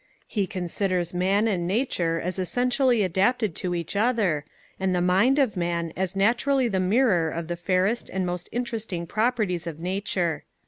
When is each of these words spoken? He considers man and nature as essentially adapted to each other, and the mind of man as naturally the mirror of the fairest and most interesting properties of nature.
He 0.25 0.47
considers 0.47 1.13
man 1.13 1.47
and 1.47 1.67
nature 1.67 2.19
as 2.19 2.39
essentially 2.39 3.03
adapted 3.03 3.53
to 3.57 3.75
each 3.75 3.95
other, 3.95 4.45
and 4.79 4.95
the 4.95 4.99
mind 4.99 5.37
of 5.37 5.55
man 5.55 5.93
as 5.95 6.15
naturally 6.15 6.67
the 6.67 6.79
mirror 6.79 7.29
of 7.29 7.47
the 7.47 7.55
fairest 7.55 8.09
and 8.09 8.25
most 8.25 8.49
interesting 8.51 9.05
properties 9.05 9.67
of 9.67 9.79
nature. 9.79 10.43